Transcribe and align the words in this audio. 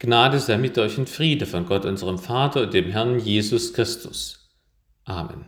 Gnade 0.00 0.38
sei 0.38 0.58
mit 0.58 0.78
euch 0.78 0.96
und 0.96 1.08
Friede 1.08 1.44
von 1.44 1.66
Gott, 1.66 1.84
unserem 1.84 2.18
Vater 2.18 2.62
und 2.62 2.74
dem 2.74 2.90
Herrn 2.90 3.18
Jesus 3.18 3.72
Christus. 3.72 4.48
Amen. 5.04 5.46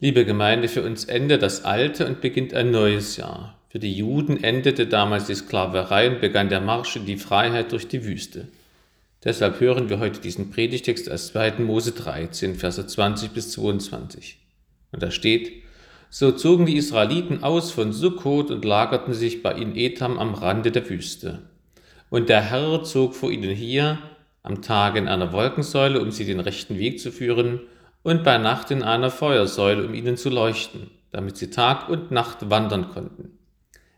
Liebe 0.00 0.24
Gemeinde, 0.24 0.66
für 0.66 0.82
uns 0.82 1.04
endet 1.04 1.42
das 1.42 1.64
alte 1.64 2.08
und 2.08 2.20
beginnt 2.20 2.54
ein 2.54 2.72
neues 2.72 3.16
Jahr. 3.16 3.56
Für 3.68 3.78
die 3.78 3.92
Juden 3.92 4.42
endete 4.42 4.88
damals 4.88 5.26
die 5.26 5.36
Sklaverei 5.36 6.10
und 6.10 6.20
begann 6.20 6.48
der 6.48 6.60
Marsch 6.60 6.96
in 6.96 7.06
die 7.06 7.16
Freiheit 7.16 7.70
durch 7.70 7.86
die 7.86 8.04
Wüste. 8.04 8.48
Deshalb 9.22 9.60
hören 9.60 9.88
wir 9.88 10.00
heute 10.00 10.20
diesen 10.20 10.50
Predigtext 10.50 11.08
aus 11.08 11.28
2. 11.28 11.60
Mose 11.60 11.92
13, 11.92 12.56
Verse 12.56 12.84
20 12.84 13.30
bis 13.30 13.52
22. 13.52 14.38
Und 14.90 15.02
da 15.04 15.12
steht, 15.12 15.62
so 16.10 16.32
zogen 16.32 16.66
die 16.66 16.76
Israeliten 16.76 17.44
aus 17.44 17.70
von 17.70 17.92
Sukkot 17.92 18.50
und 18.50 18.64
lagerten 18.64 19.14
sich 19.14 19.40
bei 19.42 19.52
in 19.52 19.76
Etam 19.76 20.18
am 20.18 20.34
Rande 20.34 20.72
der 20.72 20.88
Wüste. 20.90 21.42
Und 22.14 22.28
der 22.28 22.42
Herr 22.42 22.84
zog 22.84 23.16
vor 23.16 23.32
ihnen 23.32 23.50
hier 23.50 23.98
am 24.44 24.62
Tage 24.62 25.00
in 25.00 25.08
einer 25.08 25.32
Wolkensäule, 25.32 26.00
um 26.00 26.12
sie 26.12 26.24
den 26.24 26.38
rechten 26.38 26.78
Weg 26.78 27.00
zu 27.00 27.10
führen, 27.10 27.62
und 28.04 28.22
bei 28.22 28.38
Nacht 28.38 28.70
in 28.70 28.84
einer 28.84 29.10
Feuersäule, 29.10 29.84
um 29.84 29.94
ihnen 29.94 30.16
zu 30.16 30.30
leuchten, 30.30 30.92
damit 31.10 31.36
sie 31.36 31.50
Tag 31.50 31.88
und 31.88 32.12
Nacht 32.12 32.50
wandern 32.50 32.88
konnten. 32.90 33.36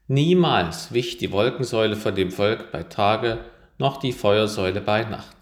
Niemals 0.09 0.95
wich 0.95 1.19
die 1.19 1.31
Wolkensäule 1.31 1.95
von 1.95 2.15
dem 2.15 2.31
Volk 2.31 2.73
bei 2.73 2.85
Tage, 2.85 3.45
noch 3.77 3.99
die 3.99 4.13
Feuersäule 4.13 4.81
bei 4.81 5.05
Nacht. 5.05 5.37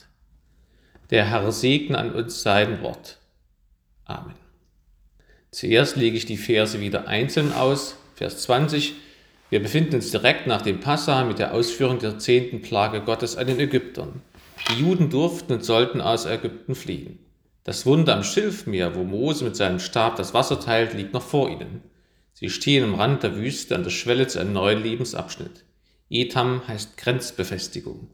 Der 1.11 1.27
Herr 1.27 1.53
segne 1.53 1.97
an 1.97 2.13
uns 2.13 2.43
sein 2.43 2.83
Wort. 2.83 3.19
Amen. 4.05 4.35
Zuerst 5.53 5.95
lege 5.95 6.17
ich 6.17 6.27
die 6.27 6.37
Verse 6.37 6.81
wieder 6.81 7.07
einzeln 7.07 7.53
aus. 7.53 7.97
Vers 8.17 8.43
20. 8.43 8.95
Wir 9.51 9.63
befinden 9.63 9.97
uns 9.97 10.11
direkt 10.11 10.47
nach 10.47 10.63
dem 10.63 10.81
Passa 10.81 11.25
mit 11.25 11.39
der 11.39 11.55
Ausführung 11.55 11.99
der 11.99 12.19
zehnten 12.19 12.63
Plage 12.63 13.03
Gottes 13.03 13.37
an 13.37 13.47
den 13.47 13.61
Ägyptern. 13.61 14.23
Die 14.71 14.81
Juden 14.81 15.11
durften 15.11 15.53
und 15.53 15.65
sollten 15.65 16.01
aus 16.01 16.27
Ägypten 16.27 16.75
fliehen. 16.75 17.19
Das 17.65 17.87
Wunder 17.87 18.17
am 18.17 18.25
Schilfmeer, 18.25 18.95
wo 18.95 19.05
Mose 19.05 19.45
mit 19.45 19.57
seinem 19.57 19.79
Stab 19.79 20.17
das 20.17 20.35
Wasser 20.35 20.61
teilt, 20.61 20.95
liegt 20.95 21.13
noch 21.13 21.23
vor 21.23 21.49
ihnen. 21.49 21.83
Sie 22.33 22.51
stehen 22.51 22.85
am 22.85 22.95
Rand 22.95 23.23
der 23.23 23.37
Wüste 23.37 23.75
an 23.75 23.85
der 23.85 23.91
Schwelle 23.91 24.27
zu 24.27 24.41
einem 24.41 24.53
neuen 24.53 24.83
Lebensabschnitt. 24.83 25.65
Etam 26.11 26.67
heißt 26.67 26.97
Grenzbefestigung. 26.97 28.09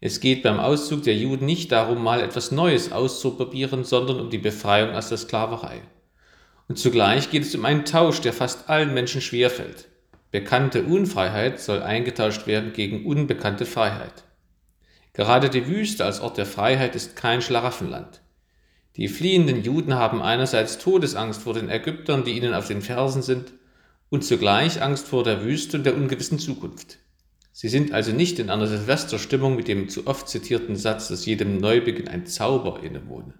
Es 0.00 0.20
geht 0.20 0.42
beim 0.42 0.58
Auszug 0.60 1.02
der 1.04 1.16
Juden 1.16 1.46
nicht 1.46 1.72
darum, 1.72 2.02
mal 2.02 2.20
etwas 2.20 2.50
Neues 2.50 2.92
auszuprobieren, 2.92 3.84
sondern 3.84 4.20
um 4.20 4.30
die 4.30 4.38
Befreiung 4.38 4.94
aus 4.94 5.08
der 5.08 5.18
Sklaverei. 5.18 5.82
Und 6.68 6.78
zugleich 6.78 7.30
geht 7.30 7.42
es 7.42 7.54
um 7.54 7.64
einen 7.64 7.84
Tausch, 7.84 8.20
der 8.20 8.32
fast 8.32 8.68
allen 8.68 8.92
Menschen 8.92 9.20
schwerfällt. 9.20 9.88
Bekannte 10.30 10.82
Unfreiheit 10.82 11.60
soll 11.60 11.82
eingetauscht 11.82 12.46
werden 12.46 12.72
gegen 12.72 13.06
unbekannte 13.06 13.64
Freiheit. 13.64 14.24
Gerade 15.12 15.48
die 15.48 15.66
Wüste 15.66 16.04
als 16.04 16.20
Ort 16.20 16.36
der 16.36 16.46
Freiheit 16.46 16.94
ist 16.94 17.16
kein 17.16 17.40
Schlaraffenland. 17.40 18.20
Die 18.96 19.08
fliehenden 19.08 19.62
Juden 19.62 19.94
haben 19.94 20.22
einerseits 20.22 20.78
Todesangst 20.78 21.42
vor 21.42 21.54
den 21.54 21.70
Ägyptern, 21.70 22.24
die 22.24 22.32
ihnen 22.32 22.54
auf 22.54 22.66
den 22.66 22.82
Fersen 22.82 23.22
sind, 23.22 23.52
und 24.08 24.24
zugleich 24.24 24.82
Angst 24.82 25.08
vor 25.08 25.24
der 25.24 25.42
Wüste 25.42 25.78
und 25.78 25.84
der 25.84 25.96
ungewissen 25.96 26.38
Zukunft. 26.38 26.98
Sie 27.52 27.68
sind 27.68 27.92
also 27.92 28.12
nicht 28.12 28.38
in 28.38 28.50
einer 28.50 28.66
Silvesterstimmung 28.66 29.56
mit 29.56 29.68
dem 29.68 29.88
zu 29.88 30.06
oft 30.06 30.28
zitierten 30.28 30.76
Satz, 30.76 31.08
dass 31.08 31.24
jedem 31.24 31.58
Neubeginn 31.58 32.08
ein 32.08 32.26
Zauber 32.26 32.82
innewohne. 32.82 33.34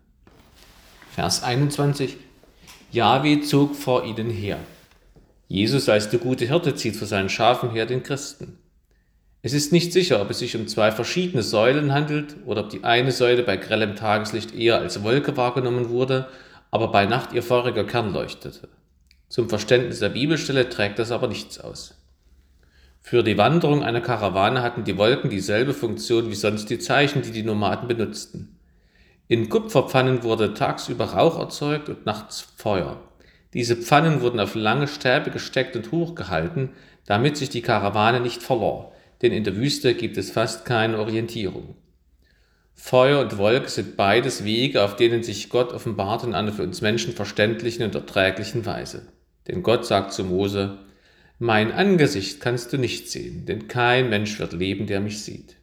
Vers 1.10 1.42
21 1.42 2.16
Jahwe 2.92 3.42
zog 3.42 3.76
vor 3.76 4.04
ihnen 4.04 4.30
her. 4.30 4.58
Jesus 5.48 5.88
als 5.88 6.10
der 6.10 6.18
gute 6.18 6.46
Hirte 6.46 6.74
zieht 6.74 6.96
vor 6.96 7.06
seinen 7.06 7.28
Schafen 7.28 7.70
her 7.70 7.86
den 7.86 8.02
Christen. 8.02 8.58
Es 9.42 9.52
ist 9.52 9.72
nicht 9.72 9.92
sicher, 9.92 10.20
ob 10.20 10.30
es 10.30 10.40
sich 10.40 10.56
um 10.56 10.66
zwei 10.66 10.90
verschiedene 10.90 11.42
Säulen 11.42 11.92
handelt 11.92 12.34
oder 12.46 12.62
ob 12.62 12.70
die 12.70 12.82
eine 12.82 13.12
Säule 13.12 13.44
bei 13.44 13.56
grellem 13.56 13.94
Tageslicht 13.94 14.54
eher 14.54 14.78
als 14.78 15.04
Wolke 15.04 15.36
wahrgenommen 15.36 15.88
wurde, 15.88 16.28
aber 16.72 16.88
bei 16.88 17.06
Nacht 17.06 17.32
ihr 17.32 17.44
feuriger 17.44 17.84
Kern 17.84 18.12
leuchtete. 18.12 18.68
Zum 19.28 19.48
Verständnis 19.48 20.00
der 20.00 20.08
Bibelstelle 20.08 20.68
trägt 20.68 20.98
das 20.98 21.12
aber 21.12 21.28
nichts 21.28 21.60
aus. 21.60 21.94
Für 23.00 23.22
die 23.22 23.38
Wanderung 23.38 23.84
einer 23.84 24.00
Karawane 24.00 24.62
hatten 24.62 24.82
die 24.82 24.98
Wolken 24.98 25.30
dieselbe 25.30 25.74
Funktion 25.74 26.28
wie 26.28 26.34
sonst 26.34 26.68
die 26.70 26.80
Zeichen, 26.80 27.22
die 27.22 27.30
die 27.30 27.44
Nomaden 27.44 27.86
benutzten. 27.86 28.58
In 29.28 29.48
Kupferpfannen 29.48 30.24
wurde 30.24 30.54
tagsüber 30.54 31.04
Rauch 31.04 31.38
erzeugt 31.38 31.88
und 31.88 32.04
nachts 32.04 32.40
Feuer. 32.40 33.00
Diese 33.54 33.76
Pfannen 33.76 34.20
wurden 34.20 34.40
auf 34.40 34.54
lange 34.54 34.88
Stäbe 34.88 35.30
gesteckt 35.30 35.76
und 35.76 35.92
hochgehalten, 35.92 36.70
damit 37.06 37.36
sich 37.36 37.48
die 37.48 37.62
Karawane 37.62 38.20
nicht 38.20 38.42
verlor, 38.42 38.92
denn 39.22 39.32
in 39.32 39.44
der 39.44 39.56
Wüste 39.56 39.94
gibt 39.94 40.16
es 40.16 40.30
fast 40.30 40.64
keine 40.64 40.98
Orientierung. 40.98 41.76
Feuer 42.74 43.20
und 43.20 43.38
Wolke 43.38 43.70
sind 43.70 43.96
beides 43.96 44.44
Wege, 44.44 44.82
auf 44.82 44.96
denen 44.96 45.22
sich 45.22 45.48
Gott 45.48 45.72
offenbart 45.72 46.24
in 46.24 46.34
einer 46.34 46.52
für 46.52 46.62
uns 46.62 46.82
Menschen 46.82 47.14
verständlichen 47.14 47.84
und 47.84 47.94
erträglichen 47.94 48.66
Weise. 48.66 49.08
Denn 49.48 49.62
Gott 49.62 49.86
sagt 49.86 50.12
zu 50.12 50.24
Mose, 50.24 50.78
Mein 51.38 51.72
Angesicht 51.72 52.40
kannst 52.40 52.72
du 52.72 52.78
nicht 52.78 53.10
sehen, 53.10 53.46
denn 53.46 53.66
kein 53.66 54.10
Mensch 54.10 54.38
wird 54.38 54.52
leben, 54.52 54.86
der 54.86 55.00
mich 55.00 55.22
sieht. 55.22 55.56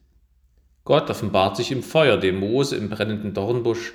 Gott 0.86 1.10
offenbart 1.10 1.56
sich 1.56 1.72
im 1.72 1.84
Feuer, 1.84 2.18
dem 2.18 2.40
Mose 2.40 2.76
im 2.76 2.90
brennenden 2.90 3.34
Dornbusch, 3.34 3.94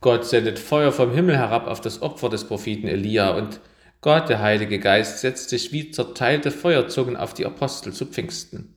Gott 0.00 0.24
sendet 0.24 0.58
Feuer 0.58 0.92
vom 0.92 1.12
Himmel 1.12 1.36
herab 1.36 1.66
auf 1.66 1.80
das 1.80 2.02
Opfer 2.02 2.28
des 2.28 2.44
Propheten 2.44 2.86
Elia 2.86 3.30
und 3.36 3.60
Gott, 4.00 4.28
der 4.28 4.40
Heilige 4.40 4.78
Geist, 4.78 5.20
setzt 5.20 5.50
sich 5.50 5.72
wie 5.72 5.90
zerteilte 5.90 6.52
Feuerzungen 6.52 7.16
auf 7.16 7.34
die 7.34 7.44
Apostel 7.44 7.92
zu 7.92 8.06
Pfingsten. 8.06 8.74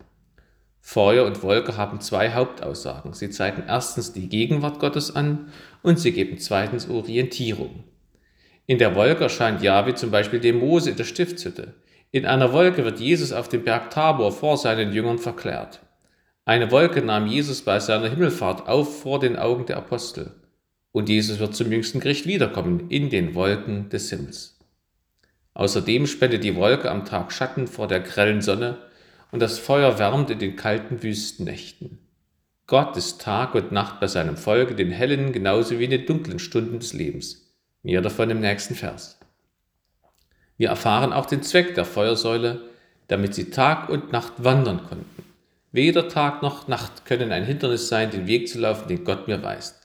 Feuer 0.79 1.25
und 1.25 1.43
Wolke 1.43 1.77
haben 1.77 2.01
zwei 2.01 2.31
Hauptaussagen. 2.31 3.13
Sie 3.13 3.29
zeigen 3.29 3.63
erstens 3.67 4.13
die 4.13 4.29
Gegenwart 4.29 4.79
Gottes 4.79 5.15
an 5.15 5.51
und 5.83 5.99
sie 5.99 6.11
geben 6.11 6.39
zweitens 6.39 6.89
Orientierung. 6.89 7.83
In 8.65 8.79
der 8.79 8.95
Wolke 8.95 9.23
erscheint 9.23 9.61
Jahwe 9.61 9.93
zum 9.93 10.09
Beispiel 10.09 10.39
dem 10.39 10.57
Mose 10.57 10.89
in 10.89 10.95
der 10.95 11.03
Stiftshütte. 11.03 11.75
In 12.09 12.25
einer 12.25 12.51
Wolke 12.51 12.83
wird 12.83 12.99
Jesus 12.99 13.31
auf 13.31 13.47
dem 13.47 13.63
Berg 13.63 13.91
Tabor 13.91 14.31
vor 14.31 14.57
seinen 14.57 14.91
Jüngern 14.91 15.19
verklärt. 15.19 15.81
Eine 16.45 16.71
Wolke 16.71 17.03
nahm 17.03 17.27
Jesus 17.27 17.61
bei 17.61 17.79
seiner 17.79 18.09
Himmelfahrt 18.09 18.67
auf 18.67 19.01
vor 19.03 19.19
den 19.19 19.37
Augen 19.37 19.67
der 19.67 19.77
Apostel. 19.77 20.31
Und 20.91 21.09
Jesus 21.09 21.39
wird 21.39 21.55
zum 21.55 21.71
jüngsten 21.71 21.99
Gericht 21.99 22.25
wiederkommen 22.25 22.89
in 22.89 23.09
den 23.09 23.33
Wolken 23.33 23.89
des 23.89 24.09
Himmels. 24.09 24.59
Außerdem 25.53 26.07
spendet 26.07 26.43
die 26.43 26.55
Wolke 26.55 26.89
am 26.89 27.05
Tag 27.05 27.31
Schatten 27.31 27.67
vor 27.67 27.87
der 27.87 27.99
grellen 27.99 28.41
Sonne 28.41 28.77
und 29.31 29.41
das 29.41 29.59
Feuer 29.59 29.99
wärmt 29.99 30.29
in 30.29 30.39
den 30.39 30.55
kalten 30.55 31.03
Wüstennächten. 31.03 31.99
Gott 32.67 32.95
ist 32.95 33.21
Tag 33.21 33.53
und 33.55 33.71
Nacht 33.71 33.99
bei 33.99 34.07
seinem 34.07 34.37
Volk, 34.37 34.77
den 34.77 34.91
hellen 34.91 35.33
genauso 35.33 35.79
wie 35.79 35.85
in 35.85 35.91
den 35.91 36.05
dunklen 36.05 36.39
Stunden 36.39 36.79
des 36.79 36.93
Lebens. 36.93 37.53
Mehr 37.83 38.01
davon 38.01 38.29
im 38.29 38.39
nächsten 38.39 38.75
Vers. 38.75 39.19
Wir 40.57 40.69
erfahren 40.69 41.11
auch 41.11 41.25
den 41.25 41.43
Zweck 41.43 41.75
der 41.75 41.85
Feuersäule, 41.85 42.61
damit 43.07 43.33
sie 43.33 43.49
Tag 43.49 43.89
und 43.89 44.11
Nacht 44.11 44.33
wandern 44.37 44.85
konnten. 44.87 45.23
Weder 45.71 46.07
Tag 46.07 46.41
noch 46.41 46.67
Nacht 46.67 47.05
können 47.05 47.31
ein 47.31 47.45
Hindernis 47.45 47.87
sein, 47.87 48.11
den 48.11 48.27
Weg 48.27 48.47
zu 48.47 48.59
laufen, 48.59 48.87
den 48.87 49.03
Gott 49.03 49.27
mir 49.27 49.41
weist. 49.41 49.80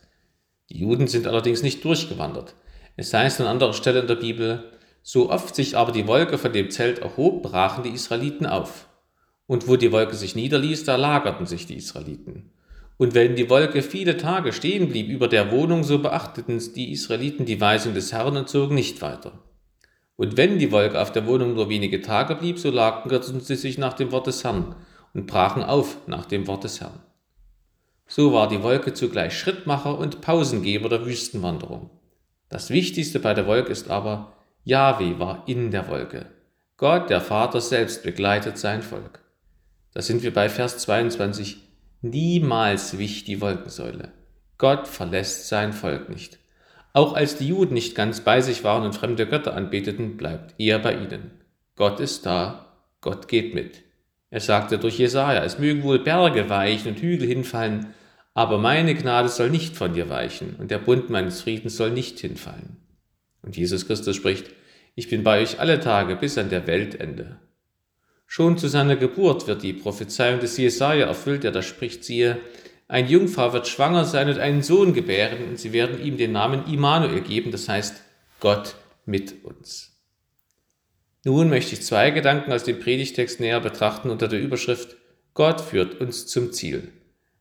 Die 0.70 0.78
Juden 0.78 1.06
sind 1.06 1.26
allerdings 1.26 1.62
nicht 1.62 1.84
durchgewandert. 1.84 2.54
Es 2.96 3.12
heißt 3.12 3.40
an 3.40 3.46
anderer 3.46 3.72
Stelle 3.72 4.00
in 4.00 4.06
der 4.06 4.16
Bibel, 4.16 4.72
so 5.02 5.30
oft 5.30 5.54
sich 5.54 5.76
aber 5.76 5.92
die 5.92 6.06
Wolke 6.06 6.38
von 6.38 6.52
dem 6.52 6.70
Zelt 6.70 6.98
erhob, 6.98 7.42
brachen 7.42 7.84
die 7.84 7.90
Israeliten 7.90 8.46
auf. 8.46 8.88
Und 9.46 9.68
wo 9.68 9.76
die 9.76 9.92
Wolke 9.92 10.16
sich 10.16 10.34
niederließ, 10.34 10.84
da 10.84 10.96
lagerten 10.96 11.46
sich 11.46 11.66
die 11.66 11.76
Israeliten. 11.76 12.50
Und 12.96 13.14
wenn 13.14 13.36
die 13.36 13.50
Wolke 13.50 13.82
viele 13.82 14.16
Tage 14.16 14.52
stehen 14.52 14.88
blieb 14.88 15.08
über 15.08 15.28
der 15.28 15.52
Wohnung, 15.52 15.84
so 15.84 15.98
beachteten 15.98 16.60
die 16.74 16.92
Israeliten 16.92 17.44
die 17.44 17.60
Weisung 17.60 17.94
des 17.94 18.12
Herrn 18.12 18.36
und 18.36 18.48
zogen 18.48 18.74
nicht 18.74 19.02
weiter. 19.02 19.44
Und 20.16 20.38
wenn 20.38 20.58
die 20.58 20.72
Wolke 20.72 21.00
auf 21.00 21.12
der 21.12 21.26
Wohnung 21.26 21.54
nur 21.54 21.68
wenige 21.68 22.00
Tage 22.00 22.34
blieb, 22.34 22.58
so 22.58 22.70
lagerten 22.70 23.40
sie 23.40 23.56
sich 23.56 23.76
nach 23.76 23.92
dem 23.92 24.12
Wort 24.12 24.26
des 24.26 24.42
Herrn 24.42 24.74
und 25.12 25.26
brachen 25.26 25.62
auf 25.62 25.98
nach 26.06 26.24
dem 26.24 26.46
Wort 26.46 26.64
des 26.64 26.80
Herrn. 26.80 27.00
So 28.06 28.32
war 28.32 28.48
die 28.48 28.62
Wolke 28.62 28.94
zugleich 28.94 29.38
Schrittmacher 29.38 29.98
und 29.98 30.20
Pausengeber 30.20 30.88
der 30.88 31.04
Wüstenwanderung. 31.04 31.90
Das 32.48 32.70
Wichtigste 32.70 33.18
bei 33.18 33.34
der 33.34 33.46
Wolke 33.46 33.72
ist 33.72 33.90
aber, 33.90 34.32
Yahweh 34.64 35.18
war 35.18 35.42
in 35.46 35.70
der 35.70 35.88
Wolke. 35.88 36.26
Gott, 36.76 37.10
der 37.10 37.20
Vater 37.20 37.60
selbst, 37.60 38.02
begleitet 38.02 38.58
sein 38.58 38.82
Volk. 38.82 39.20
Da 39.92 40.02
sind 40.02 40.22
wir 40.22 40.32
bei 40.32 40.48
Vers 40.48 40.78
22. 40.78 41.56
Niemals 42.02 42.98
wich 42.98 43.24
die 43.24 43.40
Wolkensäule. 43.40 44.12
Gott 44.58 44.86
verlässt 44.86 45.48
sein 45.48 45.72
Volk 45.72 46.08
nicht. 46.08 46.38
Auch 46.92 47.14
als 47.14 47.36
die 47.36 47.48
Juden 47.48 47.74
nicht 47.74 47.94
ganz 47.94 48.20
bei 48.20 48.40
sich 48.40 48.62
waren 48.62 48.84
und 48.84 48.94
fremde 48.94 49.26
Götter 49.26 49.54
anbeteten, 49.54 50.16
bleibt 50.16 50.54
er 50.58 50.78
bei 50.78 50.94
ihnen. 50.94 51.30
Gott 51.74 52.00
ist 52.00 52.24
da, 52.24 52.72
Gott 53.00 53.28
geht 53.28 53.54
mit. 53.54 53.85
Er 54.30 54.40
sagte 54.40 54.78
durch 54.78 54.98
Jesaja, 54.98 55.44
es 55.44 55.58
mögen 55.58 55.82
wohl 55.82 56.00
Berge 56.00 56.48
weichen 56.48 56.88
und 56.88 57.00
Hügel 57.00 57.28
hinfallen, 57.28 57.94
aber 58.34 58.58
meine 58.58 58.94
Gnade 58.94 59.28
soll 59.28 59.50
nicht 59.50 59.76
von 59.76 59.94
dir 59.94 60.10
weichen 60.10 60.56
und 60.56 60.70
der 60.70 60.78
Bund 60.78 61.10
meines 61.10 61.40
Friedens 61.40 61.76
soll 61.76 61.90
nicht 61.90 62.18
hinfallen. 62.18 62.76
Und 63.42 63.56
Jesus 63.56 63.86
Christus 63.86 64.16
spricht, 64.16 64.50
ich 64.94 65.08
bin 65.08 65.22
bei 65.22 65.40
euch 65.40 65.60
alle 65.60 65.80
Tage 65.80 66.16
bis 66.16 66.36
an 66.36 66.50
der 66.50 66.66
Weltende. 66.66 67.38
Schon 68.26 68.58
zu 68.58 68.68
seiner 68.68 68.96
Geburt 68.96 69.46
wird 69.46 69.62
die 69.62 69.72
Prophezeiung 69.72 70.40
des 70.40 70.56
Jesaja 70.56 71.06
erfüllt, 71.06 71.44
der 71.44 71.52
da 71.52 71.62
spricht, 71.62 72.04
siehe, 72.04 72.40
ein 72.88 73.08
Jungfrau 73.08 73.52
wird 73.52 73.68
schwanger 73.68 74.04
sein 74.04 74.28
und 74.28 74.38
einen 74.38 74.62
Sohn 74.62 74.94
gebären, 74.94 75.48
und 75.48 75.58
sie 75.58 75.72
werden 75.72 76.04
ihm 76.04 76.16
den 76.16 76.32
Namen 76.32 76.66
Immanuel 76.66 77.20
geben, 77.20 77.50
das 77.50 77.68
heißt 77.68 78.02
Gott 78.40 78.76
mit 79.04 79.44
uns. 79.44 79.95
Nun 81.26 81.48
möchte 81.48 81.74
ich 81.74 81.82
zwei 81.82 82.12
Gedanken 82.12 82.52
aus 82.52 82.62
dem 82.62 82.78
Predigtext 82.78 83.40
näher 83.40 83.58
betrachten 83.58 84.10
unter 84.10 84.28
der 84.28 84.40
Überschrift 84.40 84.96
Gott 85.34 85.60
führt 85.60 86.00
uns 86.00 86.28
zum 86.28 86.52
Ziel. 86.52 86.92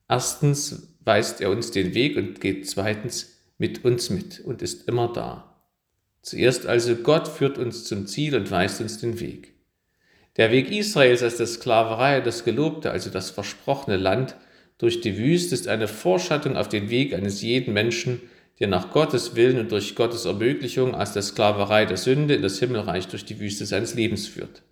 Erstens 0.09 0.95
weist 1.01 1.39
er 1.39 1.51
uns 1.51 1.69
den 1.69 1.93
Weg 1.93 2.17
und 2.17 2.41
geht 2.41 2.67
zweitens 2.67 3.43
mit 3.59 3.85
uns 3.85 4.09
mit 4.09 4.39
und 4.39 4.63
ist 4.63 4.87
immer 4.87 5.13
da. 5.13 5.61
Zuerst 6.23 6.65
also 6.65 6.95
Gott 6.95 7.27
führt 7.27 7.59
uns 7.59 7.83
zum 7.83 8.07
Ziel 8.07 8.35
und 8.35 8.49
weist 8.49 8.81
uns 8.81 8.97
den 8.97 9.19
Weg. 9.19 9.53
Der 10.35 10.49
Weg 10.49 10.71
Israels 10.71 11.21
als 11.21 11.37
der 11.37 11.45
Sklaverei, 11.45 12.21
das 12.21 12.43
Gelobte, 12.43 12.89
also 12.89 13.11
das 13.11 13.29
versprochene 13.29 13.97
Land, 13.97 14.35
durch 14.79 15.01
die 15.01 15.15
Wüste 15.15 15.53
ist 15.53 15.67
eine 15.67 15.87
Vorschattung 15.87 16.57
auf 16.57 16.69
den 16.69 16.89
Weg 16.89 17.13
eines 17.13 17.43
jeden 17.43 17.75
Menschen, 17.75 18.19
der 18.59 18.67
nach 18.67 18.91
Gottes 18.91 19.35
Willen 19.35 19.59
und 19.59 19.71
durch 19.71 19.95
Gottes 19.95 20.25
Ermöglichung 20.25 20.95
aus 20.95 21.13
der 21.13 21.21
Sklaverei 21.21 21.85
der 21.85 21.97
Sünde 21.97 22.35
in 22.35 22.41
das 22.41 22.59
Himmelreich 22.59 23.07
durch 23.07 23.25
die 23.25 23.39
Wüste 23.39 23.65
seines 23.65 23.95
Lebens 23.95 24.27
führt. 24.27 24.63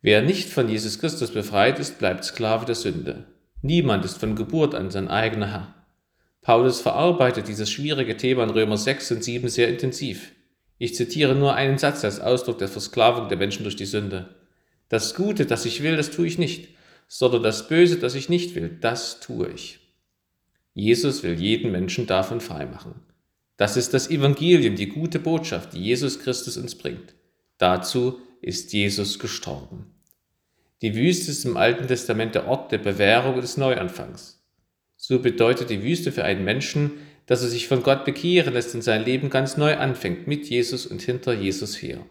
Wer 0.00 0.22
nicht 0.22 0.48
von 0.48 0.68
Jesus 0.68 1.00
Christus 1.00 1.32
befreit 1.32 1.78
ist, 1.78 1.98
bleibt 1.98 2.24
Sklave 2.24 2.66
der 2.66 2.76
Sünde. 2.76 3.26
Niemand 3.62 4.04
ist 4.04 4.18
von 4.18 4.36
Geburt 4.36 4.74
an 4.74 4.90
sein 4.90 5.08
eigener 5.08 5.50
Herr. 5.50 5.74
Paulus 6.42 6.80
verarbeitet 6.80 7.48
dieses 7.48 7.68
schwierige 7.68 8.16
Thema 8.16 8.44
in 8.44 8.50
Römer 8.50 8.76
6 8.76 9.10
und 9.10 9.24
7 9.24 9.48
sehr 9.48 9.68
intensiv. 9.68 10.30
Ich 10.78 10.94
zitiere 10.94 11.34
nur 11.34 11.54
einen 11.54 11.78
Satz 11.78 12.04
als 12.04 12.20
Ausdruck 12.20 12.58
der 12.58 12.68
Versklavung 12.68 13.28
der 13.28 13.38
Menschen 13.38 13.64
durch 13.64 13.74
die 13.74 13.86
Sünde. 13.86 14.36
Das 14.88 15.14
Gute, 15.16 15.46
das 15.46 15.64
ich 15.64 15.82
will, 15.82 15.96
das 15.96 16.10
tue 16.10 16.26
ich 16.26 16.38
nicht, 16.38 16.68
sondern 17.08 17.42
das 17.42 17.66
Böse, 17.66 17.96
das 17.98 18.14
ich 18.14 18.28
nicht 18.28 18.54
will, 18.54 18.78
das 18.80 19.18
tue 19.18 19.48
ich. 19.48 19.80
Jesus 20.78 21.22
will 21.22 21.40
jeden 21.40 21.72
Menschen 21.72 22.06
davon 22.06 22.42
freimachen. 22.42 22.96
Das 23.56 23.78
ist 23.78 23.94
das 23.94 24.10
Evangelium, 24.10 24.74
die 24.74 24.90
gute 24.90 25.18
Botschaft, 25.18 25.72
die 25.72 25.82
Jesus 25.82 26.20
Christus 26.20 26.58
uns 26.58 26.74
bringt. 26.74 27.14
Dazu 27.56 28.20
ist 28.42 28.74
Jesus 28.74 29.18
gestorben. 29.18 29.86
Die 30.82 30.94
Wüste 30.94 31.30
ist 31.30 31.46
im 31.46 31.56
Alten 31.56 31.86
Testament 31.86 32.34
der 32.34 32.46
Ort 32.46 32.72
der 32.72 32.78
Bewährung 32.78 33.36
und 33.36 33.40
des 33.40 33.56
Neuanfangs. 33.56 34.44
So 34.98 35.18
bedeutet 35.20 35.70
die 35.70 35.82
Wüste 35.82 36.12
für 36.12 36.24
einen 36.24 36.44
Menschen, 36.44 36.92
dass 37.24 37.42
er 37.42 37.48
sich 37.48 37.68
von 37.68 37.82
Gott 37.82 38.04
bekehren 38.04 38.52
lässt 38.52 38.74
und 38.74 38.82
sein 38.82 39.02
Leben 39.02 39.30
ganz 39.30 39.56
neu 39.56 39.78
anfängt, 39.78 40.26
mit 40.26 40.46
Jesus 40.50 40.84
und 40.84 41.00
hinter 41.00 41.32
Jesus 41.32 41.80
her. 41.80 42.04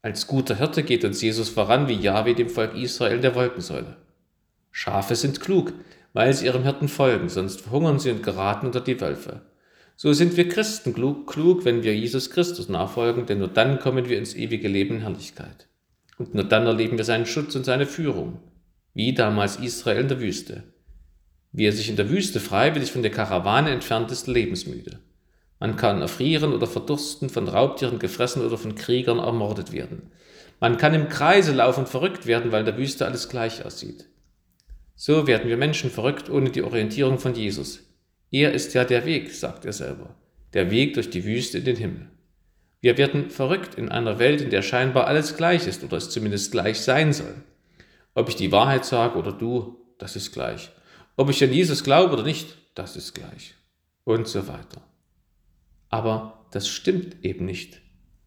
Als 0.00 0.26
guter 0.26 0.56
Hirte 0.56 0.82
geht 0.82 1.04
uns 1.04 1.20
Jesus 1.20 1.50
voran, 1.50 1.88
wie 1.88 2.00
Yahweh 2.00 2.32
dem 2.32 2.48
Volk 2.48 2.74
Israel 2.74 3.16
in 3.16 3.22
der 3.22 3.34
Wolkensäule. 3.34 3.98
Schafe 4.70 5.14
sind 5.14 5.40
klug, 5.40 5.74
weil 6.12 6.32
sie 6.32 6.46
ihrem 6.46 6.62
Hirten 6.62 6.88
folgen, 6.88 7.28
sonst 7.28 7.62
verhungern 7.62 7.98
sie 7.98 8.10
und 8.10 8.22
geraten 8.22 8.66
unter 8.66 8.80
die 8.80 9.00
Wölfe. 9.00 9.42
So 9.96 10.12
sind 10.12 10.36
wir 10.36 10.48
Christen 10.48 10.94
klug, 10.94 11.30
klug, 11.30 11.64
wenn 11.64 11.82
wir 11.82 11.94
Jesus 11.94 12.30
Christus 12.30 12.68
nachfolgen, 12.68 13.26
denn 13.26 13.38
nur 13.38 13.48
dann 13.48 13.78
kommen 13.78 14.08
wir 14.08 14.18
ins 14.18 14.34
ewige 14.34 14.68
Leben 14.68 14.96
in 14.96 15.00
Herrlichkeit. 15.02 15.68
Und 16.18 16.34
nur 16.34 16.44
dann 16.44 16.66
erleben 16.66 16.98
wir 16.98 17.04
seinen 17.04 17.26
Schutz 17.26 17.54
und 17.54 17.64
seine 17.64 17.86
Führung, 17.86 18.40
wie 18.94 19.14
damals 19.14 19.56
Israel 19.56 20.00
in 20.00 20.08
der 20.08 20.20
Wüste. 20.20 20.64
Wer 21.52 21.72
sich 21.72 21.88
in 21.88 21.96
der 21.96 22.10
Wüste 22.10 22.40
freiwillig 22.40 22.92
von 22.92 23.02
der 23.02 23.10
Karawane 23.10 23.70
entfernt, 23.70 24.10
ist 24.10 24.26
lebensmüde. 24.26 24.98
Man 25.60 25.76
kann 25.76 26.00
erfrieren 26.00 26.52
oder 26.52 26.66
verdursten, 26.66 27.28
von 27.28 27.46
Raubtieren 27.46 27.98
gefressen 27.98 28.44
oder 28.44 28.58
von 28.58 28.74
Kriegern 28.74 29.18
ermordet 29.18 29.72
werden. 29.72 30.10
Man 30.60 30.76
kann 30.76 30.94
im 30.94 31.08
Kreise 31.08 31.52
laufen 31.52 31.86
verrückt 31.86 32.26
werden, 32.26 32.50
weil 32.52 32.60
in 32.60 32.66
der 32.66 32.78
Wüste 32.78 33.06
alles 33.06 33.28
gleich 33.28 33.64
aussieht. 33.64 34.06
So 35.04 35.26
werden 35.26 35.48
wir 35.48 35.56
Menschen 35.56 35.90
verrückt 35.90 36.30
ohne 36.30 36.50
die 36.50 36.62
Orientierung 36.62 37.18
von 37.18 37.34
Jesus. 37.34 37.80
Er 38.30 38.52
ist 38.52 38.72
ja 38.72 38.84
der 38.84 39.04
Weg, 39.04 39.32
sagt 39.32 39.64
er 39.64 39.72
selber, 39.72 40.14
der 40.54 40.70
Weg 40.70 40.94
durch 40.94 41.10
die 41.10 41.24
Wüste 41.24 41.58
in 41.58 41.64
den 41.64 41.74
Himmel. 41.74 42.08
Wir 42.80 42.96
werden 42.96 43.28
verrückt 43.28 43.74
in 43.74 43.88
einer 43.88 44.20
Welt, 44.20 44.40
in 44.40 44.50
der 44.50 44.62
scheinbar 44.62 45.08
alles 45.08 45.36
gleich 45.36 45.66
ist 45.66 45.82
oder 45.82 45.96
es 45.96 46.10
zumindest 46.10 46.52
gleich 46.52 46.78
sein 46.78 47.12
soll. 47.12 47.34
Ob 48.14 48.28
ich 48.28 48.36
die 48.36 48.52
Wahrheit 48.52 48.84
sage 48.84 49.18
oder 49.18 49.32
du, 49.32 49.76
das 49.98 50.14
ist 50.14 50.30
gleich. 50.30 50.70
Ob 51.16 51.28
ich 51.30 51.42
an 51.42 51.52
Jesus 51.52 51.82
glaube 51.82 52.12
oder 52.12 52.22
nicht, 52.22 52.56
das 52.76 52.94
ist 52.94 53.12
gleich. 53.12 53.54
Und 54.04 54.28
so 54.28 54.46
weiter. 54.46 54.82
Aber 55.88 56.46
das 56.52 56.68
stimmt 56.68 57.24
eben 57.24 57.44
nicht, 57.44 57.80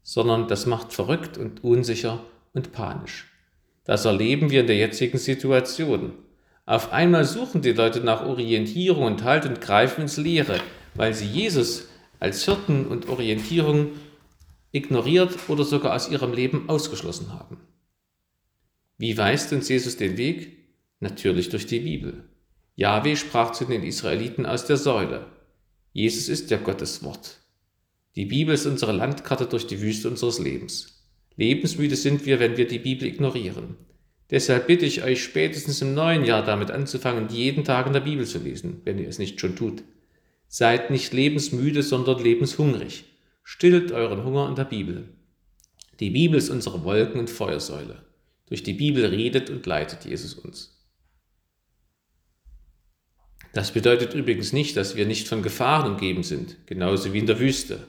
sondern 0.04 0.50
das 0.50 0.66
macht 0.66 0.92
verrückt 0.92 1.38
und 1.38 1.64
unsicher 1.64 2.26
und 2.52 2.74
panisch. 2.74 3.32
Das 3.86 4.04
erleben 4.04 4.50
wir 4.50 4.60
in 4.60 4.68
der 4.68 4.76
jetzigen 4.76 5.20
Situation. 5.20 6.16
Auf 6.66 6.92
einmal 6.92 7.26
suchen 7.26 7.62
die 7.62 7.74
Leute 7.74 8.02
nach 8.02 8.26
Orientierung 8.26 9.04
und 9.04 9.24
Halt 9.24 9.46
und 9.46 9.62
greifen 9.62 10.02
ins 10.02 10.18
Leere, 10.18 10.60
weil 10.96 11.14
sie 11.14 11.28
Jesus 11.28 11.88
als 12.20 12.44
Hirten 12.46 12.88
und 12.88 13.08
Orientierung 13.08 13.92
ignoriert 14.72 15.38
oder 15.48 15.64
sogar 15.64 15.96
aus 15.96 16.10
ihrem 16.10 16.34
Leben 16.34 16.68
ausgeschlossen 16.68 17.32
haben. 17.32 17.58
Wie 18.98 19.18
weist 19.18 19.54
uns 19.54 19.70
Jesus 19.70 19.98
den 19.98 20.18
Weg? 20.18 20.58
Natürlich 21.00 21.50
durch 21.50 21.68
die 21.68 21.80
Bibel. 21.80 22.24
Yahweh 22.76 23.16
sprach 23.16 23.52
zu 23.52 23.66
den 23.66 23.84
Israeliten 23.84 24.46
aus 24.46 24.66
der 24.66 24.78
Säule. 24.78 25.28
Jesus 25.94 26.30
ist 26.30 26.50
der 26.52 26.58
Gotteswort. 26.58 27.40
Die 28.16 28.26
Bibel 28.26 28.56
ist 28.56 28.66
unsere 28.66 28.92
Landkarte 28.92 29.46
durch 29.46 29.68
die 29.68 29.82
Wüste 29.82 30.10
unseres 30.10 30.40
Lebens. 30.40 31.06
Lebensmüde 31.36 31.96
sind 31.96 32.26
wir, 32.26 32.40
wenn 32.40 32.58
wir 32.58 32.68
die 32.68 32.80
Bibel 32.80 33.08
ignorieren. 33.08 33.78
Deshalb 34.32 34.66
bitte 34.68 34.86
ich 34.86 35.04
euch 35.04 35.24
spätestens 35.24 35.82
im 35.82 35.94
neuen 35.94 36.26
Jahr 36.26 36.44
damit 36.44 36.72
anzufangen, 36.72 37.30
jeden 37.30 37.64
Tag 37.64 37.86
in 37.86 37.94
der 37.94 38.00
Bibel 38.00 38.26
zu 38.26 38.40
lesen, 38.40 38.82
wenn 38.84 38.98
ihr 38.98 39.08
es 39.08 39.20
nicht 39.20 39.40
schon 39.40 39.56
tut. 39.56 39.84
Seid 40.48 40.90
nicht 40.90 41.14
lebensmüde, 41.14 41.84
sondern 41.84 42.24
lebenshungrig. 42.24 43.06
Stillt 43.44 43.92
euren 43.92 44.24
Hunger 44.24 44.50
in 44.50 44.56
der 44.56 44.66
Bibel. 44.66 45.10
Die 46.00 46.10
Bibel 46.10 46.38
ist 46.38 46.50
unsere 46.50 46.84
Wolken- 46.84 47.20
und 47.20 47.30
Feuersäule. 47.30 48.04
Durch 48.48 48.64
die 48.64 48.74
Bibel 48.74 49.06
redet 49.06 49.50
und 49.50 49.66
leitet 49.66 50.06
Jesus 50.06 50.34
uns. 50.34 50.72
Das 53.54 53.72
bedeutet 53.72 54.14
übrigens 54.14 54.54
nicht, 54.54 54.76
dass 54.76 54.96
wir 54.96 55.06
nicht 55.06 55.28
von 55.28 55.44
Gefahren 55.44 55.92
umgeben 55.92 56.24
sind, 56.24 56.58
genauso 56.66 57.14
wie 57.14 57.20
in 57.20 57.28
der 57.28 57.40
Wüste. 57.40 57.88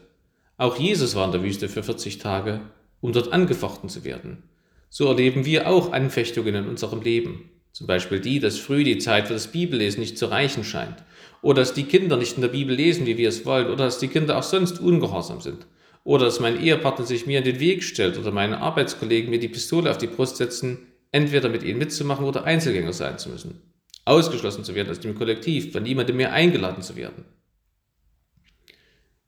Auch 0.58 0.78
Jesus 0.78 1.14
war 1.14 1.26
in 1.26 1.32
der 1.32 1.42
Wüste 1.42 1.68
für 1.68 1.82
40 1.82 2.18
Tage, 2.18 2.60
um 3.00 3.12
dort 3.12 3.32
angefochten 3.32 3.88
zu 3.88 4.04
werden 4.04 4.42
so 4.88 5.08
erleben 5.08 5.44
wir 5.44 5.68
auch 5.68 5.92
Anfechtungen 5.92 6.54
in 6.54 6.68
unserem 6.68 7.02
Leben. 7.02 7.50
Zum 7.72 7.86
Beispiel 7.86 8.20
die, 8.20 8.40
dass 8.40 8.58
früh 8.58 8.84
die 8.84 8.98
Zeit 8.98 9.26
für 9.26 9.34
das 9.34 9.48
Bibellesen 9.48 10.00
nicht 10.00 10.16
zu 10.16 10.26
reichen 10.26 10.64
scheint. 10.64 11.04
Oder 11.42 11.62
dass 11.62 11.74
die 11.74 11.84
Kinder 11.84 12.16
nicht 12.16 12.36
in 12.36 12.40
der 12.40 12.48
Bibel 12.48 12.74
lesen, 12.74 13.04
wie 13.06 13.18
wir 13.18 13.28
es 13.28 13.44
wollen. 13.44 13.66
Oder 13.66 13.84
dass 13.84 13.98
die 13.98 14.08
Kinder 14.08 14.38
auch 14.38 14.42
sonst 14.42 14.80
ungehorsam 14.80 15.40
sind. 15.40 15.66
Oder 16.02 16.24
dass 16.26 16.40
mein 16.40 16.62
Ehepartner 16.62 17.04
sich 17.04 17.26
mir 17.26 17.38
in 17.38 17.44
den 17.44 17.60
Weg 17.60 17.82
stellt 17.82 18.16
oder 18.16 18.30
meine 18.30 18.60
Arbeitskollegen 18.60 19.28
mir 19.28 19.40
die 19.40 19.48
Pistole 19.48 19.90
auf 19.90 19.98
die 19.98 20.06
Brust 20.06 20.36
setzen, 20.36 20.86
entweder 21.10 21.48
mit 21.48 21.64
ihnen 21.64 21.78
mitzumachen 21.78 22.24
oder 22.24 22.44
Einzelgänger 22.44 22.92
sein 22.92 23.18
zu 23.18 23.28
müssen. 23.28 23.60
Ausgeschlossen 24.04 24.62
zu 24.62 24.74
werden 24.76 24.90
aus 24.90 25.00
dem 25.00 25.16
Kollektiv, 25.16 25.72
von 25.72 25.82
niemandem 25.82 26.16
mehr 26.16 26.32
eingeladen 26.32 26.82
zu 26.82 26.94
werden. 26.94 27.24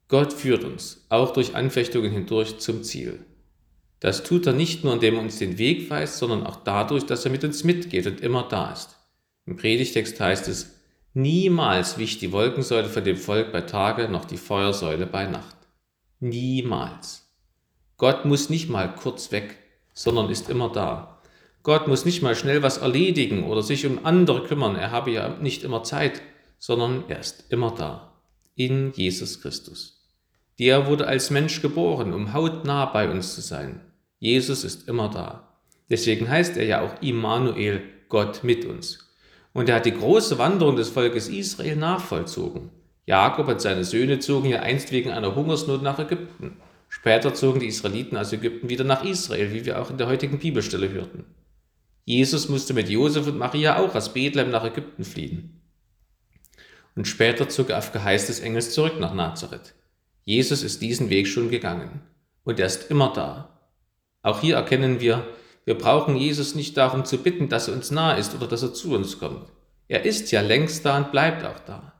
Gott 0.07 0.33
führt 0.33 0.63
uns, 0.63 1.05
auch 1.09 1.33
durch 1.33 1.53
Anfechtungen 1.53 2.11
hindurch, 2.11 2.59
zum 2.59 2.81
Ziel. 2.83 3.19
Das 3.99 4.23
tut 4.23 4.47
er 4.47 4.53
nicht 4.53 4.83
nur, 4.83 4.93
indem 4.93 5.15
er 5.15 5.21
uns 5.21 5.39
den 5.39 5.57
Weg 5.57 5.89
weist, 5.89 6.17
sondern 6.17 6.45
auch 6.45 6.57
dadurch, 6.63 7.05
dass 7.05 7.25
er 7.25 7.31
mit 7.31 7.43
uns 7.43 7.63
mitgeht 7.63 8.07
und 8.07 8.21
immer 8.21 8.47
da 8.47 8.71
ist. 8.71 8.95
Im 9.45 9.57
Predigtext 9.57 10.19
heißt 10.19 10.47
es, 10.47 10.75
niemals 11.13 11.97
wich 11.97 12.19
die 12.19 12.31
Wolkensäule 12.31 12.87
von 12.87 13.03
dem 13.03 13.17
Volk 13.17 13.51
bei 13.51 13.61
Tage, 13.61 14.07
noch 14.07 14.25
die 14.25 14.37
Feuersäule 14.37 15.05
bei 15.05 15.25
Nacht. 15.25 15.57
Niemals. 16.19 17.27
Gott 17.97 18.23
muss 18.25 18.49
nicht 18.49 18.69
mal 18.69 18.95
kurz 18.95 19.31
weg, 19.31 19.57
sondern 19.93 20.29
ist 20.29 20.49
immer 20.49 20.71
da. 20.71 21.19
Gott 21.63 21.87
muss 21.89 22.05
nicht 22.05 22.21
mal 22.21 22.35
schnell 22.35 22.63
was 22.63 22.77
erledigen 22.77 23.43
oder 23.43 23.61
sich 23.61 23.85
um 23.85 24.05
andere 24.05 24.43
kümmern, 24.43 24.77
er 24.77 24.91
habe 24.91 25.11
ja 25.11 25.37
nicht 25.39 25.63
immer 25.63 25.83
Zeit, 25.83 26.21
sondern 26.57 27.03
er 27.09 27.19
ist 27.19 27.51
immer 27.51 27.71
da. 27.71 28.13
In 28.55 28.93
Jesus 28.93 29.41
Christus. 29.41 30.07
Der 30.57 30.87
wurde 30.87 31.07
als 31.07 31.31
Mensch 31.31 31.61
geboren, 31.61 32.13
um 32.13 32.33
hautnah 32.33 32.85
bei 32.85 33.09
uns 33.09 33.35
zu 33.35 33.41
sein. 33.41 33.81
Jesus 34.19 34.63
ist 34.63 34.87
immer 34.87 35.09
da. 35.09 35.49
Deswegen 35.89 36.29
heißt 36.29 36.57
er 36.57 36.65
ja 36.65 36.81
auch 36.81 37.01
Immanuel, 37.01 37.81
Gott 38.09 38.43
mit 38.43 38.65
uns. 38.65 39.09
Und 39.53 39.69
er 39.69 39.75
hat 39.75 39.85
die 39.85 39.93
große 39.93 40.37
Wanderung 40.37 40.75
des 40.75 40.89
Volkes 40.89 41.29
Israel 41.29 41.75
nachvollzogen. 41.75 42.69
Jakob 43.05 43.47
und 43.47 43.61
seine 43.61 43.83
Söhne 43.83 44.19
zogen 44.19 44.49
ja 44.49 44.59
einst 44.59 44.91
wegen 44.91 45.09
einer 45.09 45.35
Hungersnot 45.35 45.81
nach 45.81 45.97
Ägypten. 45.99 46.57
Später 46.89 47.33
zogen 47.33 47.59
die 47.59 47.67
Israeliten 47.67 48.17
aus 48.17 48.33
Ägypten 48.33 48.69
wieder 48.69 48.83
nach 48.83 49.03
Israel, 49.03 49.53
wie 49.53 49.65
wir 49.65 49.81
auch 49.81 49.89
in 49.89 49.97
der 49.97 50.07
heutigen 50.07 50.39
Bibelstelle 50.39 50.89
hörten. 50.89 51.25
Jesus 52.05 52.49
musste 52.49 52.73
mit 52.73 52.89
Josef 52.89 53.27
und 53.27 53.37
Maria 53.37 53.77
auch 53.77 53.93
aus 53.95 54.13
Bethlehem 54.13 54.49
nach 54.49 54.65
Ägypten 54.65 55.03
fliehen. 55.03 55.61
Und 56.95 57.07
später 57.07 57.47
zog 57.49 57.69
er 57.69 57.77
auf 57.77 57.91
Geheiß 57.91 58.27
des 58.27 58.39
Engels 58.39 58.71
zurück 58.73 58.99
nach 58.99 59.13
Nazareth. 59.13 59.75
Jesus 60.25 60.63
ist 60.63 60.81
diesen 60.81 61.09
Weg 61.09 61.27
schon 61.27 61.49
gegangen 61.49 62.01
und 62.43 62.59
er 62.59 62.65
ist 62.65 62.89
immer 62.89 63.13
da. 63.13 63.58
Auch 64.21 64.41
hier 64.41 64.55
erkennen 64.55 64.99
wir, 64.99 65.25
Wir 65.65 65.77
brauchen 65.77 66.15
Jesus 66.15 66.55
nicht 66.55 66.77
darum 66.77 67.05
zu 67.05 67.19
bitten, 67.19 67.47
dass 67.47 67.67
er 67.67 67.75
uns 67.75 67.91
nahe 67.91 68.17
ist 68.17 68.33
oder 68.33 68.47
dass 68.47 68.63
er 68.63 68.73
zu 68.73 68.95
uns 68.95 69.19
kommt. 69.19 69.45
Er 69.87 70.03
ist 70.03 70.31
ja 70.31 70.41
längst 70.41 70.83
da 70.83 70.97
und 70.97 71.11
bleibt 71.11 71.45
auch 71.45 71.59
da. 71.59 71.93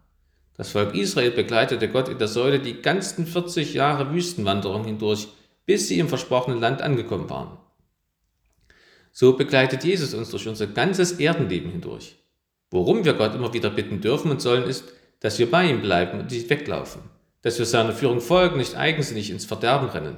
Das 0.57 0.71
Volk 0.71 0.95
Israel 0.95 1.29
begleitete 1.29 1.87
Gott 1.87 2.09
in 2.09 2.17
der 2.17 2.27
Säule 2.27 2.59
die 2.59 2.81
ganzen 2.81 3.27
40 3.27 3.75
Jahre 3.75 4.11
Wüstenwanderung 4.11 4.85
hindurch, 4.85 5.27
bis 5.67 5.87
sie 5.87 5.99
im 5.99 6.09
versprochenen 6.09 6.59
Land 6.59 6.81
angekommen 6.81 7.29
waren. 7.29 7.59
So 9.11 9.33
begleitet 9.33 9.83
Jesus 9.83 10.13
uns 10.13 10.29
durch 10.31 10.47
unser 10.47 10.67
ganzes 10.67 11.13
Erdenleben 11.13 11.69
hindurch. 11.69 12.15
Worum 12.71 13.05
wir 13.05 13.13
Gott 13.13 13.35
immer 13.35 13.53
wieder 13.53 13.69
bitten 13.69 14.01
dürfen 14.01 14.31
und 14.31 14.41
sollen, 14.41 14.63
ist, 14.63 14.83
dass 15.19 15.39
wir 15.39 15.49
bei 15.49 15.69
ihm 15.69 15.81
bleiben 15.81 16.19
und 16.19 16.31
nicht 16.31 16.49
weglaufen, 16.49 17.01
dass 17.41 17.59
wir 17.59 17.65
seiner 17.65 17.93
Führung 17.93 18.19
folgen, 18.19 18.57
nicht 18.57 18.75
eigensinnig 18.75 19.29
ins 19.29 19.45
Verderben 19.45 19.89
rennen, 19.89 20.17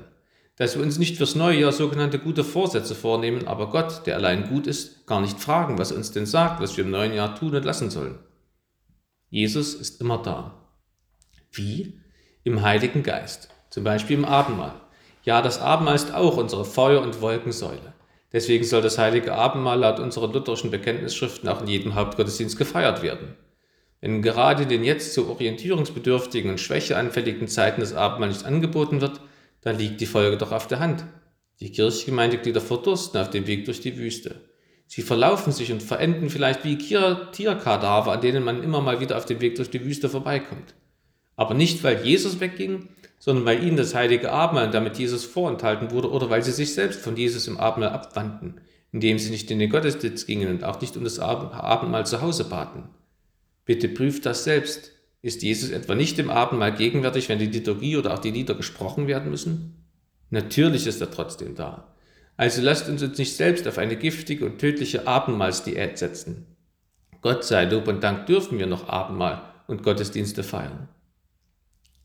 dass 0.61 0.75
wir 0.75 0.83
uns 0.83 0.99
nicht 0.99 1.17
fürs 1.17 1.33
neue 1.33 1.59
Jahr 1.59 1.71
sogenannte 1.71 2.19
gute 2.19 2.43
Vorsätze 2.43 2.93
vornehmen, 2.93 3.47
aber 3.47 3.71
Gott, 3.71 4.05
der 4.05 4.15
allein 4.15 4.47
gut 4.47 4.67
ist, 4.67 5.07
gar 5.07 5.19
nicht 5.19 5.39
fragen, 5.39 5.79
was 5.79 5.89
er 5.89 5.97
uns 5.97 6.11
denn 6.11 6.27
sagt, 6.27 6.61
was 6.61 6.77
wir 6.77 6.83
im 6.83 6.91
neuen 6.91 7.15
Jahr 7.15 7.33
tun 7.33 7.55
und 7.55 7.65
lassen 7.65 7.89
sollen. 7.89 8.19
Jesus 9.31 9.73
ist 9.73 10.01
immer 10.01 10.19
da. 10.19 10.53
Wie? 11.51 11.99
Im 12.43 12.61
Heiligen 12.61 13.01
Geist, 13.01 13.49
zum 13.71 13.83
Beispiel 13.83 14.19
im 14.19 14.23
Abendmahl. 14.23 14.75
Ja, 15.23 15.41
das 15.41 15.59
Abendmahl 15.59 15.95
ist 15.95 16.13
auch 16.13 16.37
unsere 16.37 16.63
Feuer- 16.63 17.01
und 17.01 17.21
Wolkensäule. 17.21 17.93
Deswegen 18.31 18.63
soll 18.63 18.83
das 18.83 18.99
heilige 18.99 19.33
Abendmahl 19.33 19.79
laut 19.79 19.99
unseren 19.99 20.31
lutherischen 20.31 20.69
Bekenntnisschriften 20.69 21.49
auch 21.49 21.61
in 21.61 21.69
jedem 21.69 21.95
Hauptgottesdienst 21.95 22.55
gefeiert 22.55 23.01
werden. 23.01 23.35
Wenn 23.99 24.21
gerade 24.21 24.61
in 24.61 24.69
den 24.69 24.83
jetzt 24.83 25.15
so 25.15 25.27
orientierungsbedürftigen 25.27 26.51
und 26.51 26.59
schwächeanfälligen 26.59 27.47
Zeiten 27.47 27.81
das 27.81 27.95
Abendmahl 27.95 28.29
nicht 28.29 28.45
angeboten 28.45 29.01
wird, 29.01 29.21
dann 29.61 29.77
liegt 29.77 30.01
die 30.01 30.05
Folge 30.05 30.37
doch 30.37 30.51
auf 30.51 30.67
der 30.67 30.79
Hand. 30.79 31.05
Die 31.59 31.71
Kirchgemeindeglieder 31.71 32.61
verdursten 32.61 33.21
auf 33.21 33.29
dem 33.29 33.47
Weg 33.47 33.65
durch 33.65 33.81
die 33.81 33.97
Wüste. 33.97 34.41
Sie 34.87 35.03
verlaufen 35.03 35.53
sich 35.53 35.71
und 35.71 35.81
verenden 35.81 36.29
vielleicht 36.29 36.65
wie 36.65 36.77
Tierkadaver, 36.77 38.11
an 38.11 38.21
denen 38.21 38.43
man 38.43 38.61
immer 38.61 38.81
mal 38.81 38.99
wieder 38.99 39.17
auf 39.17 39.25
dem 39.25 39.39
Weg 39.39 39.55
durch 39.55 39.69
die 39.69 39.85
Wüste 39.85 40.09
vorbeikommt. 40.09 40.73
Aber 41.37 41.53
nicht, 41.53 41.83
weil 41.83 42.05
Jesus 42.05 42.39
wegging, 42.39 42.89
sondern 43.17 43.45
weil 43.45 43.63
ihnen 43.63 43.77
das 43.77 43.95
heilige 43.95 44.31
Abendmahl 44.31 44.65
und 44.65 44.73
damit 44.73 44.97
Jesus 44.97 45.23
vorenthalten 45.23 45.91
wurde 45.91 46.11
oder 46.11 46.29
weil 46.29 46.43
sie 46.43 46.51
sich 46.51 46.73
selbst 46.73 46.99
von 47.01 47.15
Jesus 47.15 47.47
im 47.47 47.59
Abendmahl 47.59 47.93
abwandten, 47.93 48.59
indem 48.91 49.19
sie 49.19 49.29
nicht 49.29 49.49
in 49.51 49.59
den 49.59 49.69
Gottesdienst 49.69 50.27
gingen 50.27 50.49
und 50.49 50.63
auch 50.63 50.81
nicht 50.81 50.97
um 50.97 51.03
das 51.03 51.19
Abendmahl 51.19 52.05
zu 52.05 52.21
Hause 52.21 52.45
baten. 52.45 52.89
Bitte 53.63 53.87
prüft 53.87 54.25
das 54.25 54.43
selbst. 54.43 54.90
Ist 55.21 55.43
Jesus 55.43 55.69
etwa 55.69 55.93
nicht 55.93 56.17
im 56.17 56.29
Abendmahl 56.31 56.73
gegenwärtig, 56.73 57.29
wenn 57.29 57.39
die 57.39 57.45
Liturgie 57.45 57.97
oder 57.97 58.13
auch 58.13 58.19
die 58.19 58.31
Lieder 58.31 58.55
gesprochen 58.55 59.07
werden 59.07 59.29
müssen? 59.29 59.85
Natürlich 60.31 60.87
ist 60.87 61.01
er 61.01 61.11
trotzdem 61.11 61.55
da. 61.55 61.93
Also 62.37 62.61
lasst 62.61 62.89
uns 62.89 63.03
uns 63.03 63.17
nicht 63.19 63.35
selbst 63.35 63.67
auf 63.67 63.77
eine 63.77 63.97
giftige 63.97 64.45
und 64.45 64.57
tödliche 64.57 65.07
Abendmahlsdiät 65.07 65.97
setzen. 65.97 66.47
Gott 67.21 67.43
sei 67.43 67.65
Lob 67.65 67.87
und 67.87 68.03
Dank 68.03 68.25
dürfen 68.25 68.57
wir 68.57 68.65
noch 68.65 68.89
Abendmahl 68.89 69.43
und 69.67 69.83
Gottesdienste 69.83 70.43
feiern. 70.43 70.87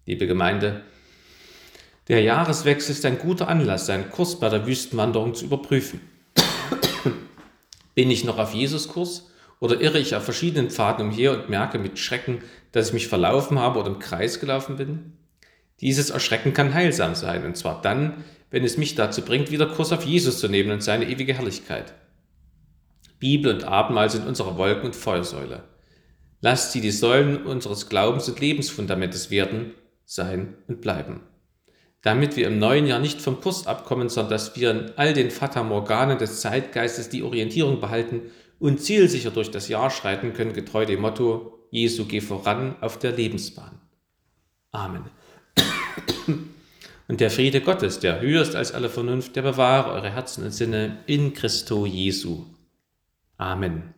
Liebe 0.05 0.27
Gemeinde, 0.27 0.83
der 2.09 2.21
Jahreswechsel 2.21 2.93
ist 2.93 3.05
ein 3.07 3.19
guter 3.19 3.49
Anlass, 3.49 3.87
seinen 3.87 4.11
Kurs 4.11 4.39
bei 4.39 4.51
der 4.51 4.67
Wüstenwanderung 4.67 5.35
zu 5.35 5.47
überprüfen. 5.47 6.01
Bin 7.95 8.11
ich 8.11 8.25
noch 8.25 8.39
auf 8.39 8.53
Jesus-Kurs 8.53 9.26
oder 9.61 9.81
irre 9.81 9.99
ich 9.99 10.15
auf 10.15 10.25
verschiedenen 10.25 10.71
Pfaden 10.71 11.09
umher 11.09 11.33
und 11.33 11.49
merke 11.49 11.79
mit 11.79 11.99
Schrecken, 11.99 12.43
dass 12.73 12.89
ich 12.89 12.93
mich 12.93 13.09
verlaufen 13.09 13.59
habe 13.59 13.79
oder 13.79 13.89
im 13.89 13.99
Kreis 13.99 14.41
gelaufen 14.41 14.77
bin? 14.77 15.13
Dieses 15.81 16.11
Erschrecken 16.11 16.53
kann 16.53 16.75
heilsam 16.75 17.15
sein, 17.15 17.45
und 17.45 17.57
zwar 17.57 17.83
dann, 17.83 18.25
wenn 18.51 18.65
es 18.65 18.79
mich 18.79 18.95
dazu 18.95 19.23
bringt, 19.23 19.51
wieder 19.51 19.67
Kurs 19.67 19.93
auf 19.93 20.05
Jesus 20.05 20.39
zu 20.39 20.49
nehmen 20.49 20.71
und 20.71 20.83
seine 20.83 21.09
ewige 21.09 21.35
Herrlichkeit. 21.35 21.95
Bibel 23.19 23.53
und 23.53 23.65
Abendmahl 23.65 24.11
sind 24.11 24.27
unsere 24.27 24.57
Wolken- 24.57 24.87
und 24.87 24.97
Feuersäule. 24.97 25.65
Lasst 26.41 26.73
sie 26.73 26.81
die 26.81 26.91
Säulen 26.91 27.45
unseres 27.45 27.89
Glaubens 27.89 28.29
und 28.29 28.41
Lebensfundamentes 28.41 29.31
werden, 29.31 29.73
sein 30.05 30.55
und 30.69 30.81
bleiben 30.81 31.23
damit 32.07 32.37
wir 32.37 32.47
im 32.47 32.61
neuen 32.61 32.87
Jahr 32.87 33.01
nicht 33.01 33.21
vom 33.21 33.41
Kurs 33.41 33.67
abkommen, 33.67 34.09
sondern 34.09 34.31
dass 34.31 34.55
wir 34.55 34.71
in 34.71 34.93
all 34.95 35.13
den 35.13 35.33
Fata 35.33 35.65
Morganen 35.65 36.19
des 36.19 36.41
Zeitgeistes 36.41 37.09
die 37.09 37.25
Orientierung 37.25 37.81
behalten 37.81 38.31
und 38.59 38.81
zielsicher 38.81 39.31
durch 39.31 39.51
das 39.51 39.69
Jahr 39.69 39.91
schreiten 39.91 40.33
können, 40.33 40.53
getreu 40.53 40.87
dem 40.87 41.01
Motto, 41.01 41.59
Jesu 41.71 42.07
geh 42.07 42.21
voran 42.21 42.77
auf 42.81 42.99
der 42.99 43.13
Lebensbahn. 43.13 43.81
Amen. 44.73 45.05
Und 47.09 47.21
der 47.21 47.31
Friede 47.31 47.61
Gottes, 47.61 48.01
der 48.01 48.21
höher 48.21 48.43
ist 48.43 48.57
als 48.57 48.73
alle 48.73 48.89
Vernunft, 48.89 49.37
der 49.37 49.43
bewahre 49.43 49.93
eure 49.93 50.11
Herzen 50.11 50.45
und 50.45 50.51
Sinne 50.51 50.99
in 51.07 51.35
Christo 51.35 51.87
Jesu. 51.87 52.45
Amen. 53.37 53.95